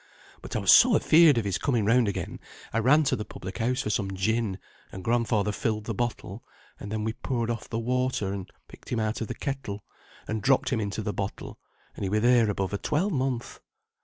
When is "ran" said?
2.79-3.03